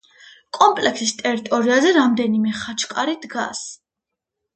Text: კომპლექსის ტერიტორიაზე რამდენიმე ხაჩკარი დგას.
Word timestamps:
კომპლექსის 0.57 1.11
ტერიტორიაზე 1.19 1.91
რამდენიმე 1.97 2.53
ხაჩკარი 2.61 3.15
დგას. 3.27 3.61